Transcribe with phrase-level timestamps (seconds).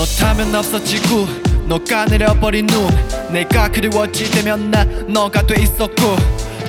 [0.00, 1.26] 넌 없어지고
[1.66, 2.88] 너가 내려버린 눈.
[3.30, 6.16] 내가 그리워질 때면 난 너가 돼 있었고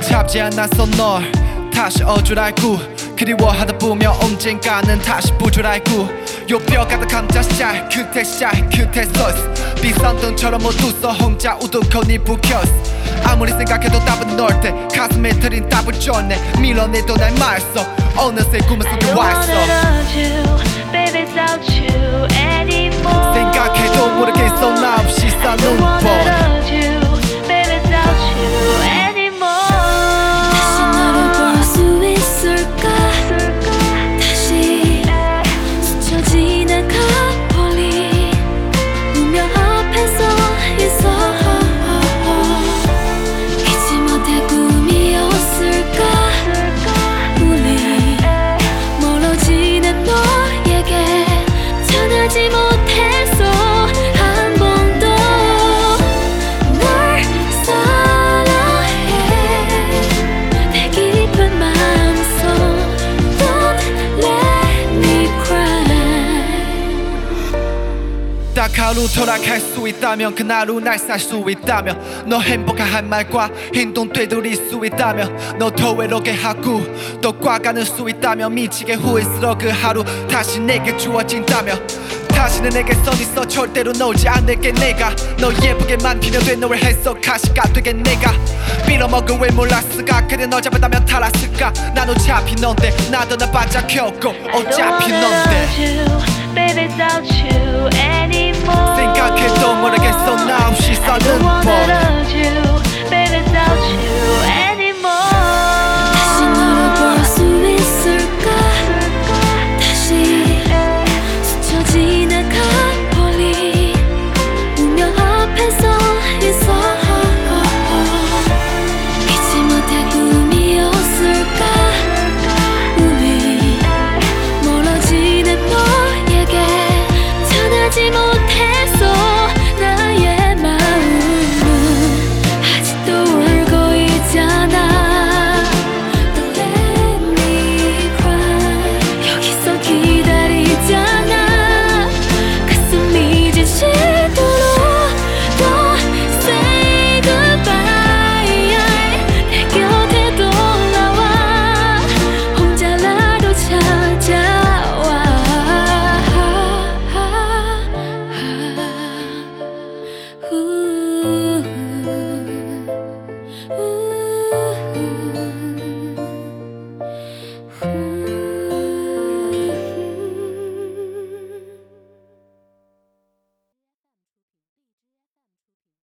[0.02, 1.32] 잡지 않았어 널.
[1.72, 2.78] 다시 어줄 알고.
[3.18, 6.10] 그리워하다 보면 언젠가는 다시 보줄 알고.
[6.50, 7.88] 요뼈 가득한 자시작.
[7.90, 8.52] 그때 시작.
[8.70, 12.70] 그때 섰어 비싼 돈처럼 모두 써 혼자 우두커니 부켰어.
[13.24, 16.60] 아무리 생각해도 답은 널때 가슴에 들인 답을 줬네.
[16.60, 17.86] 밀어내도 날 말써
[18.18, 19.54] 어느새 꿈을 속에 왔어
[68.76, 74.84] 하루 돌아갈 수 있다면 그나루 날 살 수 있다면 너 행복한 말과 행동 되돌릴 수
[74.86, 76.82] 있다면 너 더 외롭게 하고
[77.22, 81.88] 또 꽈가는 수 있다면 미치게 후회스러 그 하루 다시 내게 주어진다면
[82.30, 87.94] 다시는 내게 선 있어 절대로 놓지 않을게 내가 너 예쁘게만 필요돼 너를 해서 가시가 되게
[87.94, 88.34] 내가
[88.88, 90.26] 빌어먹을 왜 몰랐을까?
[90.28, 91.72] 그래 너 잡았다면 탈았을까?
[91.94, 96.31] 난 어차피 넌데 나도 나 반짝였고 I don't 어차피 넌데
[96.71, 98.97] love you, baby, without you anymore.
[98.97, 101.60] 생각해도 모르겠어 나 없이 I don't 사는 wanna 법 love